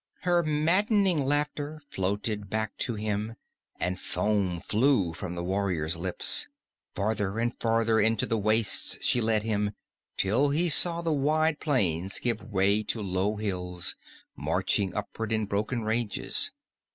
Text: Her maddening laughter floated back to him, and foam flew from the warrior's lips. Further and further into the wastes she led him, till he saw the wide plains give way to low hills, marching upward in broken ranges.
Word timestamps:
Her 0.21 0.41
maddening 0.41 1.25
laughter 1.27 1.79
floated 1.91 2.49
back 2.49 2.75
to 2.77 2.95
him, 2.95 3.35
and 3.79 3.99
foam 3.99 4.59
flew 4.59 5.13
from 5.13 5.35
the 5.35 5.43
warrior's 5.43 5.95
lips. 5.95 6.47
Further 6.95 7.37
and 7.37 7.55
further 7.59 7.99
into 7.99 8.25
the 8.25 8.35
wastes 8.39 8.97
she 9.03 9.21
led 9.21 9.43
him, 9.43 9.75
till 10.17 10.49
he 10.49 10.69
saw 10.69 11.03
the 11.03 11.13
wide 11.13 11.59
plains 11.59 12.17
give 12.17 12.41
way 12.51 12.81
to 12.81 12.99
low 12.99 13.35
hills, 13.35 13.95
marching 14.35 14.91
upward 14.95 15.31
in 15.31 15.45
broken 15.45 15.83
ranges. 15.83 16.49